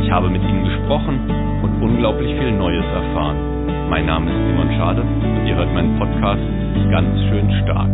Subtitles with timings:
[0.00, 1.28] Ich habe mit ihnen gesprochen
[1.62, 3.88] und unglaublich viel Neues erfahren.
[3.90, 6.40] Mein Name ist Simon Schade und ihr hört meinen Podcast
[6.90, 7.90] ganz schön stark.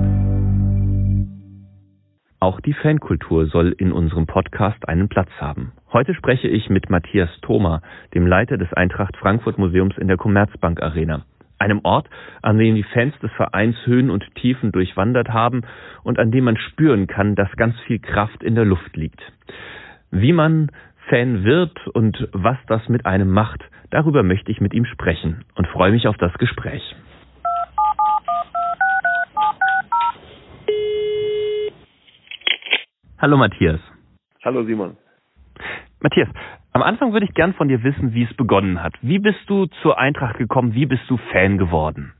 [2.40, 5.72] Auch die Fankultur soll in unserem Podcast einen Platz haben.
[5.92, 7.82] Heute spreche ich mit Matthias Thoma,
[8.14, 11.24] dem Leiter des Eintracht Frankfurt Museums in der Commerzbank Arena.
[11.58, 12.08] Einem Ort,
[12.42, 15.62] an dem die Fans des Vereins Höhen und Tiefen durchwandert haben
[16.04, 19.20] und an dem man spüren kann, dass ganz viel Kraft in der Luft liegt.
[20.12, 20.70] Wie man
[21.08, 25.66] Fan wird und was das mit einem macht, darüber möchte ich mit ihm sprechen und
[25.68, 26.82] freue mich auf das Gespräch.
[33.18, 33.80] Hallo Matthias.
[34.44, 34.96] Hallo Simon.
[36.00, 36.28] Matthias,
[36.72, 38.94] am Anfang würde ich gern von dir wissen, wie es begonnen hat.
[39.02, 40.74] Wie bist du zur Eintracht gekommen?
[40.74, 42.12] Wie bist du Fan geworden?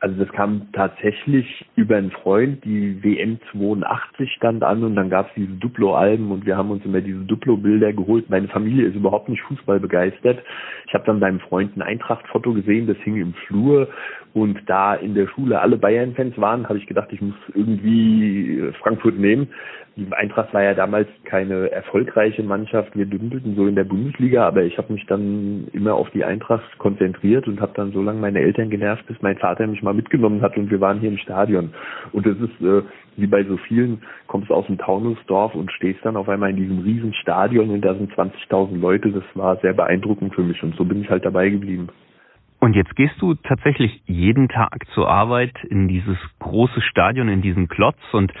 [0.00, 5.26] Also das kam tatsächlich über einen Freund, die WM 82 stand an und dann gab
[5.28, 8.30] es diese Duplo-Alben und wir haben uns immer diese Duplo-Bilder geholt.
[8.30, 10.38] Meine Familie ist überhaupt nicht Fußball begeistert.
[10.86, 13.88] Ich habe dann beim Freund ein Eintracht-Foto gesehen, das hing im Flur
[14.34, 19.18] und da in der Schule alle Bayern-Fans waren, habe ich gedacht, ich muss irgendwie Frankfurt
[19.18, 19.48] nehmen.
[19.96, 22.96] Die Eintracht war ja damals keine erfolgreiche Mannschaft.
[22.96, 26.78] Wir dümpelten so in der Bundesliga, aber ich habe mich dann immer auf die Eintracht
[26.78, 30.42] konzentriert und habe dann so lange meine Eltern genervt, bis mein Vater mich mal mitgenommen
[30.42, 31.70] hat und wir waren hier im Stadion.
[32.12, 32.82] Und das ist äh,
[33.16, 36.78] wie bei so vielen, kommst aus dem Taunusdorf und stehst dann auf einmal in diesem
[36.80, 39.10] riesen Stadion und da sind 20.000 Leute.
[39.10, 41.88] Das war sehr beeindruckend für mich und so bin ich halt dabei geblieben.
[42.60, 47.68] Und jetzt gehst du tatsächlich jeden Tag zur Arbeit in dieses große Stadion, in diesen
[47.68, 48.32] Klotz und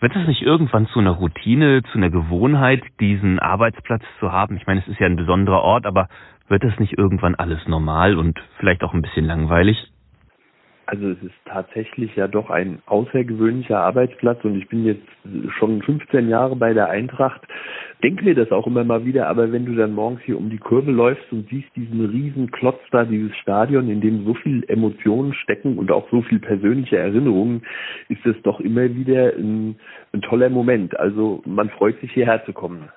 [0.00, 4.56] wird es nicht irgendwann zu einer Routine, zu einer Gewohnheit, diesen Arbeitsplatz zu haben?
[4.56, 6.08] Ich meine, es ist ja ein besonderer Ort, aber
[6.48, 9.76] wird es nicht irgendwann alles normal und vielleicht auch ein bisschen langweilig?
[10.88, 15.06] Also es ist tatsächlich ja doch ein außergewöhnlicher Arbeitsplatz und ich bin jetzt
[15.58, 17.42] schon 15 Jahre bei der Eintracht.
[18.04, 20.58] Denke mir das auch immer mal wieder, aber wenn du dann morgens hier um die
[20.58, 25.34] Kurve läufst und siehst diesen riesen Klotz da, dieses Stadion, in dem so viel Emotionen
[25.34, 27.62] stecken und auch so viel persönliche Erinnerungen,
[28.08, 29.76] ist es doch immer wieder ein,
[30.12, 30.96] ein toller Moment.
[31.00, 32.88] Also man freut sich hierher zu kommen.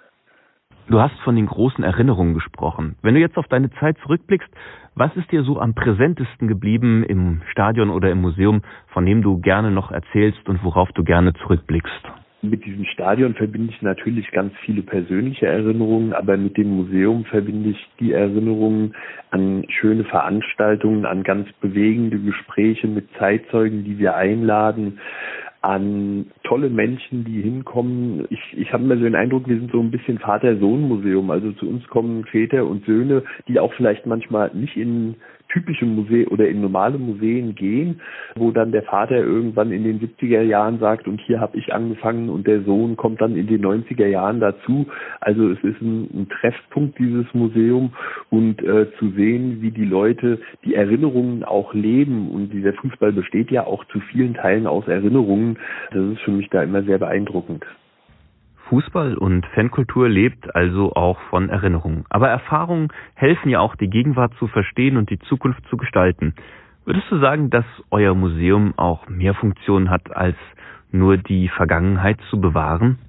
[0.89, 2.95] Du hast von den großen Erinnerungen gesprochen.
[3.03, 4.49] Wenn du jetzt auf deine Zeit zurückblickst,
[4.95, 9.39] was ist dir so am präsentesten geblieben im Stadion oder im Museum, von dem du
[9.39, 12.01] gerne noch erzählst und worauf du gerne zurückblickst?
[12.41, 17.69] Mit diesem Stadion verbinde ich natürlich ganz viele persönliche Erinnerungen, aber mit dem Museum verbinde
[17.69, 18.95] ich die Erinnerungen
[19.29, 24.99] an schöne Veranstaltungen, an ganz bewegende Gespräche mit Zeitzeugen, die wir einladen,
[25.61, 28.25] an tolle Menschen, die hinkommen.
[28.29, 31.29] Ich, ich habe immer so den Eindruck, wir sind so ein bisschen Vater-Sohn-Museum.
[31.31, 35.15] Also zu uns kommen Väter und Söhne, die auch vielleicht manchmal nicht in
[35.49, 38.01] typische Museen oder in normale Museen gehen,
[38.35, 42.29] wo dann der Vater irgendwann in den 70er Jahren sagt, und hier habe ich angefangen
[42.29, 44.87] und der Sohn kommt dann in den 90er Jahren dazu.
[45.19, 47.93] Also es ist ein, ein Treffpunkt, dieses Museum
[48.29, 53.51] und äh, zu sehen, wie die Leute die Erinnerungen auch leben und dieser Fußball besteht
[53.51, 55.57] ja auch zu vielen Teilen aus Erinnerungen,
[55.91, 57.65] das ist für mich da immer sehr beeindruckend.
[58.69, 62.05] Fußball und Fankultur lebt also auch von Erinnerungen.
[62.09, 66.35] Aber Erfahrungen helfen ja auch, die Gegenwart zu verstehen und die Zukunft zu gestalten.
[66.85, 70.37] Würdest du sagen, dass euer Museum auch mehr Funktionen hat, als
[70.91, 72.99] nur die Vergangenheit zu bewahren?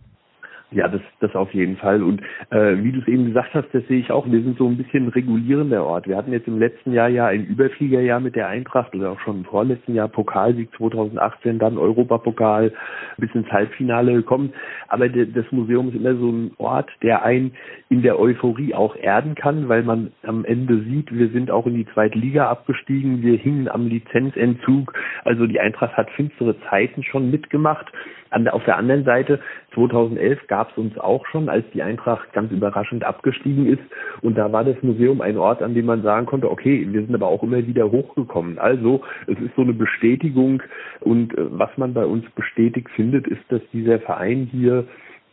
[0.73, 2.01] Ja, das, das auf jeden Fall.
[2.01, 4.31] Und äh, wie du es eben gesagt hast, das sehe ich auch.
[4.31, 6.07] Wir sind so ein bisschen regulierender Ort.
[6.07, 9.39] Wir hatten jetzt im letzten Jahr ja ein Überfliegerjahr mit der Eintracht oder auch schon
[9.39, 12.73] im vorletzten Jahr Pokalsieg 2018, dann Europapokal
[13.17, 14.53] bis ins Halbfinale gekommen.
[14.87, 17.53] Aber das Museum ist immer so ein Ort, der einen
[17.89, 21.75] in der Euphorie auch erden kann, weil man am Ende sieht, wir sind auch in
[21.75, 24.95] die zweite Liga abgestiegen, wir hingen am Lizenzentzug.
[25.25, 27.91] Also die Eintracht hat finstere Zeiten schon mitgemacht.
[28.31, 29.41] Auf der anderen Seite,
[29.75, 33.83] 2011 gab es uns auch schon, als die Eintracht ganz überraschend abgestiegen ist.
[34.23, 37.15] Und da war das Museum ein Ort, an dem man sagen konnte, okay, wir sind
[37.15, 38.59] aber auch immer wieder hochgekommen.
[38.59, 40.63] Also es ist so eine Bestätigung.
[41.01, 44.87] Und äh, was man bei uns bestätigt findet, ist, dass dieser Verein hier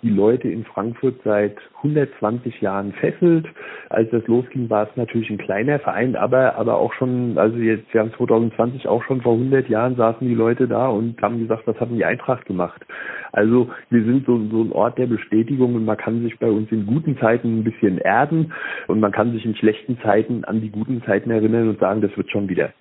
[0.03, 3.47] die Leute in Frankfurt seit 120 Jahren fesselt.
[3.89, 7.91] Als das losging, war es natürlich ein kleiner Verein, aber, aber auch schon, also jetzt,
[7.93, 11.65] wir haben 2020 auch schon vor 100 Jahren saßen die Leute da und haben gesagt,
[11.65, 12.85] was haben die Eintracht gemacht?
[13.31, 16.71] Also wir sind so, so ein Ort der Bestätigung und man kann sich bei uns
[16.71, 18.53] in guten Zeiten ein bisschen erden
[18.87, 22.15] und man kann sich in schlechten Zeiten an die guten Zeiten erinnern und sagen, das
[22.15, 22.71] wird schon wieder.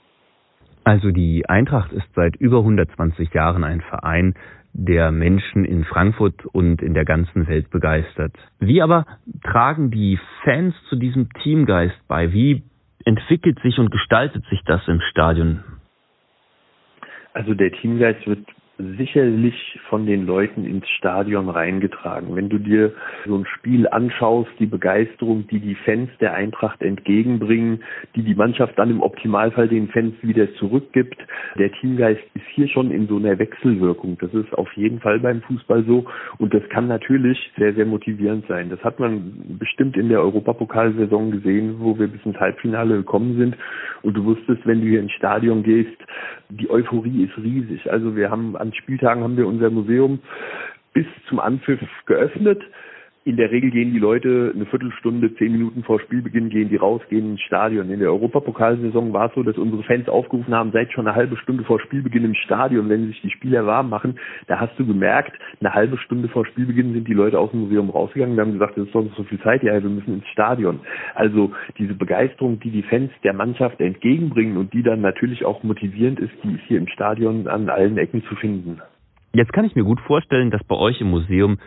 [0.86, 4.34] Also die Eintracht ist seit über 120 Jahren ein Verein,
[4.72, 8.32] der Menschen in Frankfurt und in der ganzen Welt begeistert.
[8.60, 9.04] Wie aber
[9.42, 12.32] tragen die Fans zu diesem Teamgeist bei?
[12.32, 12.62] Wie
[13.04, 15.64] entwickelt sich und gestaltet sich das im Stadion?
[17.32, 18.46] Also der Teamgeist wird
[18.78, 22.36] sicherlich von den Leuten ins Stadion reingetragen.
[22.36, 22.92] Wenn du dir
[23.26, 27.82] so ein Spiel anschaust, die Begeisterung, die die Fans der Eintracht entgegenbringen,
[28.14, 31.16] die die Mannschaft dann im Optimalfall den Fans wieder zurückgibt,
[31.58, 34.18] der Teamgeist ist hier schon in so einer Wechselwirkung.
[34.20, 36.04] Das ist auf jeden Fall beim Fußball so
[36.38, 38.68] und das kann natürlich sehr, sehr motivierend sein.
[38.68, 43.56] Das hat man bestimmt in der Europapokalsaison gesehen, wo wir bis ins Halbfinale gekommen sind
[44.02, 45.96] und du wusstest, wenn du hier ins Stadion gehst,
[46.48, 47.90] die Euphorie ist riesig.
[47.90, 50.20] Also wir haben an Spieltagen haben wir unser Museum
[50.92, 52.62] bis zum Anpfiff geöffnet.
[53.26, 57.02] In der Regel gehen die Leute eine Viertelstunde, zehn Minuten vor Spielbeginn gehen die raus,
[57.08, 57.90] gehen ins Stadion.
[57.90, 61.36] In der Europapokalsaison war es so, dass unsere Fans aufgerufen haben, seid schon eine halbe
[61.36, 64.20] Stunde vor Spielbeginn im Stadion, wenn sich die Spieler warm machen.
[64.46, 67.90] Da hast du gemerkt, eine halbe Stunde vor Spielbeginn sind die Leute aus dem Museum
[67.90, 68.36] rausgegangen.
[68.36, 70.78] Wir haben gesagt, das ist doch nicht so viel Zeit, ja, wir müssen ins Stadion.
[71.16, 76.20] Also diese Begeisterung, die die Fans der Mannschaft entgegenbringen und die dann natürlich auch motivierend
[76.20, 78.80] ist, die ist hier im Stadion an allen Ecken zu finden.
[79.32, 81.58] Jetzt kann ich mir gut vorstellen, dass bei euch im Museum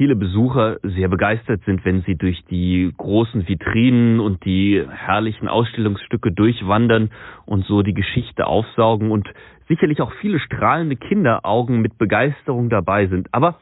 [0.00, 6.32] viele Besucher sehr begeistert sind, wenn sie durch die großen Vitrinen und die herrlichen Ausstellungsstücke
[6.32, 7.10] durchwandern
[7.44, 9.28] und so die Geschichte aufsaugen und
[9.68, 13.28] sicherlich auch viele strahlende Kinderaugen mit Begeisterung dabei sind.
[13.32, 13.58] Aber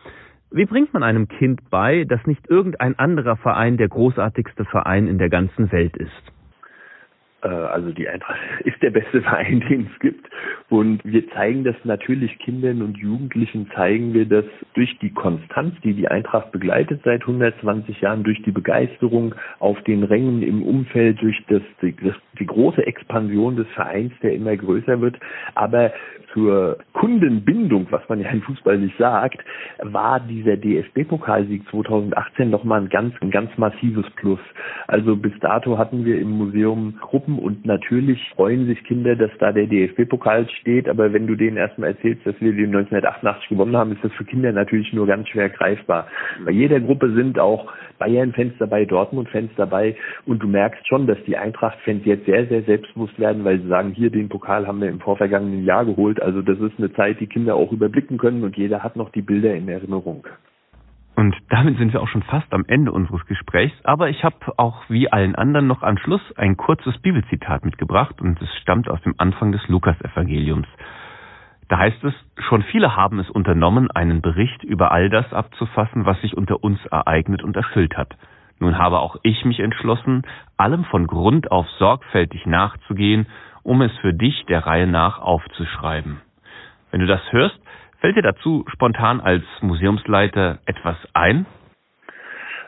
[0.53, 5.19] wie bringt man einem Kind bei, dass nicht irgendein anderer Verein der großartigste Verein in
[5.19, 6.38] der ganzen Welt ist?
[7.43, 10.29] Äh, also die Eintracht ist der beste Verein, den es gibt.
[10.69, 14.45] Und wir zeigen das natürlich Kindern und Jugendlichen, zeigen wir das
[14.75, 20.03] durch die Konstanz, die die Eintracht begleitet seit 120 Jahren, durch die Begeisterung auf den
[20.03, 25.19] Rängen im Umfeld, durch das, das, die große Expansion des Vereins, der immer größer wird.
[25.55, 25.93] Aber
[26.33, 29.39] zur Kundenbindung, was man ja im Fußball nicht sagt,
[29.81, 34.41] war dieser DFB-Pokalsieg 2018 nochmal ein ganz, ein ganz massives Plus.
[34.87, 39.53] Also bis dato hatten wir im Museum Gruppen und natürlich freuen sich Kinder, dass da
[39.53, 43.93] der DFB-Pokal steht, aber wenn du denen erstmal erzählst, dass wir den 1988 gewonnen haben,
[43.93, 46.07] ist das für Kinder natürlich nur ganz schwer greifbar.
[46.45, 49.97] Bei jeder Gruppe sind auch Bayern-Fans dabei, Dortmund-Fans dabei
[50.27, 53.93] und du merkst schon, dass die Eintracht-Fans jetzt sehr, sehr selbstbewusst werden, weil sie sagen,
[53.93, 56.21] hier den Pokal haben wir im vorvergangenen Jahr geholt.
[56.21, 59.23] Also das ist eine Zeit, die Kinder auch überblicken können und jeder hat noch die
[59.23, 60.27] Bilder in Erinnerung.
[61.17, 63.75] Und damit sind wir auch schon fast am Ende unseres Gesprächs.
[63.83, 68.41] Aber ich habe auch wie allen anderen noch am Schluss ein kurzes Bibelzitat mitgebracht und
[68.43, 70.69] es stammt aus dem Anfang des Lukas-Evangeliums.
[71.69, 72.15] Da heißt es,
[72.49, 76.79] schon viele haben es unternommen, einen Bericht über all das abzufassen, was sich unter uns
[76.87, 78.15] ereignet und erfüllt hat.
[78.61, 80.23] Nun habe auch ich mich entschlossen,
[80.57, 83.27] allem von Grund auf sorgfältig nachzugehen,
[83.63, 86.21] um es für dich der Reihe nach aufzuschreiben.
[86.91, 87.59] Wenn du das hörst,
[88.01, 91.47] fällt dir dazu spontan als Museumsleiter etwas ein?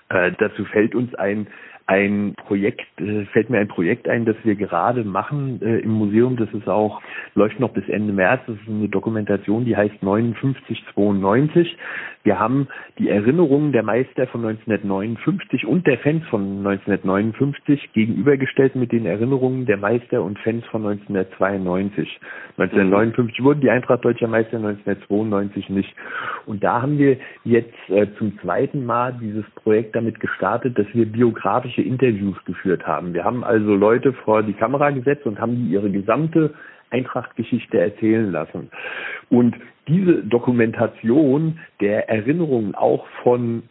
[0.08, 1.46] Äh, dazu fällt uns ein,
[1.90, 6.36] ein Projekt, äh, fällt mir ein Projekt ein, das wir gerade machen äh, im Museum.
[6.36, 7.02] Das ist auch,
[7.34, 8.42] läuft noch bis Ende März.
[8.46, 11.76] Das ist eine Dokumentation, die heißt 5992.
[12.22, 18.92] Wir haben die Erinnerungen der Meister von 1959 und der Fans von 1959 gegenübergestellt mit
[18.92, 22.20] den Erinnerungen der Meister und Fans von 1992.
[22.58, 25.94] 1959 wurden die Eintracht Deutscher Meister, 1992 nicht.
[26.44, 31.06] Und da haben wir jetzt äh, zum zweiten Mal dieses Projekt damit gestartet, dass wir
[31.06, 33.14] biografische Interviews geführt haben.
[33.14, 36.54] Wir haben also Leute vor die Kamera gesetzt und haben die ihre gesamte
[36.90, 38.70] Eintracht-Geschichte erzählen lassen.
[39.28, 39.56] Und
[39.88, 43.62] diese Dokumentation der Erinnerungen auch von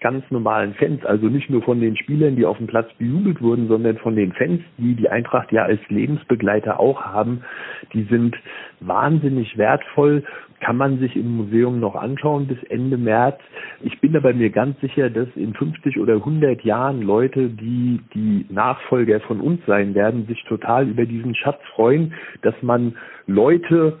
[0.00, 3.68] ganz normalen Fans, also nicht nur von den Spielern, die auf dem Platz bejubelt wurden,
[3.68, 7.42] sondern von den Fans, die die Eintracht ja als Lebensbegleiter auch haben,
[7.92, 8.36] die sind
[8.80, 10.24] wahnsinnig wertvoll,
[10.60, 13.40] kann man sich im Museum noch anschauen bis Ende März.
[13.82, 18.46] Ich bin aber mir ganz sicher, dass in 50 oder 100 Jahren Leute, die die
[18.48, 22.96] Nachfolger von uns sein werden, sich total über diesen Schatz freuen, dass man
[23.26, 23.98] Leute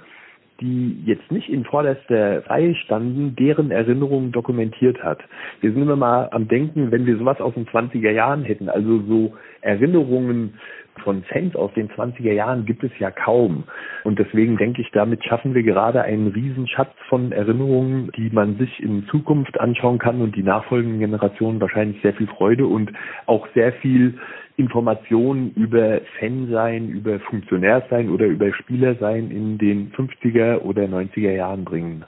[0.62, 5.18] die jetzt nicht in vorderster Reihe standen, deren Erinnerungen dokumentiert hat.
[5.60, 9.00] Wir sind immer mal am Denken, wenn wir sowas aus den 20er Jahren hätten, also
[9.00, 10.54] so Erinnerungen
[11.02, 13.64] von Fans aus den 20er Jahren gibt es ja kaum.
[14.04, 18.80] Und deswegen denke ich, damit schaffen wir gerade einen Riesenschatz von Erinnerungen, die man sich
[18.82, 22.92] in Zukunft anschauen kann und die nachfolgenden Generationen wahrscheinlich sehr viel Freude und
[23.26, 24.18] auch sehr viel
[24.56, 32.04] Informationen über Fansein, über Funktionärsein oder über Spielersein in den 50er oder 90er Jahren bringen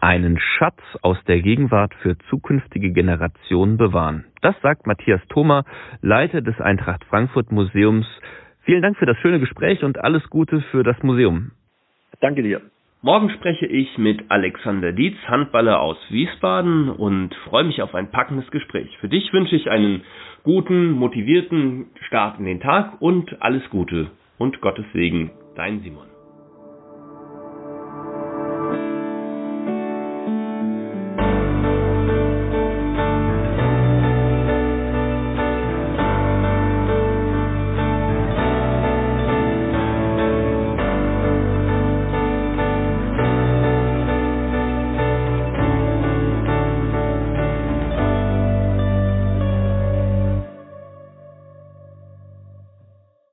[0.00, 4.24] einen Schatz aus der Gegenwart für zukünftige Generationen bewahren.
[4.42, 5.64] Das sagt Matthias Thoma,
[6.02, 8.06] Leiter des Eintracht Frankfurt Museums.
[8.62, 11.52] Vielen Dank für das schöne Gespräch und alles Gute für das Museum.
[12.20, 12.60] Danke dir.
[13.00, 18.50] Morgen spreche ich mit Alexander Dietz, Handballer aus Wiesbaden und freue mich auf ein packendes
[18.50, 18.98] Gespräch.
[18.98, 20.02] Für dich wünsche ich einen
[20.42, 25.30] guten, motivierten Start in den Tag und alles Gute und Gottes Segen.
[25.54, 26.17] Dein Simon.